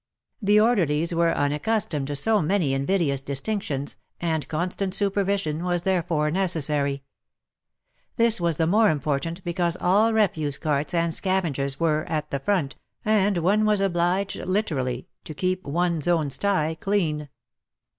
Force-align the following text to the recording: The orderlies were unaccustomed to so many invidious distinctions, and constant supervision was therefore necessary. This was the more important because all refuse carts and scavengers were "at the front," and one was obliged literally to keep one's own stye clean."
The 0.41 0.59
orderlies 0.59 1.13
were 1.13 1.31
unaccustomed 1.31 2.07
to 2.07 2.15
so 2.15 2.41
many 2.41 2.73
invidious 2.73 3.21
distinctions, 3.21 3.97
and 4.19 4.47
constant 4.47 4.95
supervision 4.95 5.63
was 5.63 5.83
therefore 5.83 6.31
necessary. 6.31 7.03
This 8.17 8.41
was 8.41 8.57
the 8.57 8.65
more 8.65 8.89
important 8.89 9.43
because 9.43 9.77
all 9.79 10.11
refuse 10.11 10.57
carts 10.57 10.95
and 10.95 11.13
scavengers 11.13 11.79
were 11.79 12.05
"at 12.05 12.31
the 12.31 12.39
front," 12.39 12.77
and 13.05 13.37
one 13.37 13.63
was 13.63 13.79
obliged 13.79 14.37
literally 14.37 15.07
to 15.23 15.35
keep 15.35 15.67
one's 15.67 16.07
own 16.07 16.31
stye 16.31 16.73
clean." 16.79 17.29